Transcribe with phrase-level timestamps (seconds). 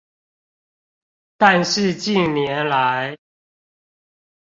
[1.37, 3.19] 但是近年來